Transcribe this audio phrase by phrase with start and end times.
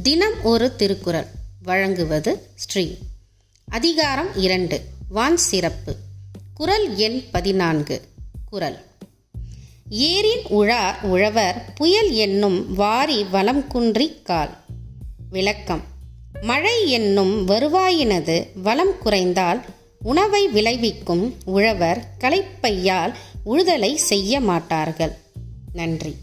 [0.00, 1.26] தினம் ஒரு திருக்குறள்.
[1.62, 2.96] வழங்குவது ஸ்ரீ.
[3.64, 4.82] அதிகாரம் இரண்டு.
[5.08, 5.96] வான் சிறப்பு.
[6.54, 8.02] குறள் எண் பதினான்கு.
[8.50, 8.78] குறள்
[9.88, 14.56] ஏரின் உழார் உழவர் புயல் என்னும் வாரி வலம் குன்றி கால்.
[15.30, 15.82] விளக்கம்.
[16.42, 19.64] மழை என்னும் வருவாயினது வளம் குறைந்தால்
[19.98, 23.14] உணவை விளைவிக்கும் உழவர் களைப்பையால்
[23.46, 25.16] உழுதலை செய்ய மாட்டார்கள்.
[25.72, 26.16] நன்றி.